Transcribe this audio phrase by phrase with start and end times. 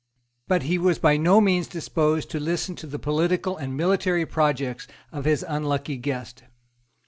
[0.47, 4.87] But he was by no means disposed to listen to the political and military projects
[5.11, 6.41] of his unlucky guest.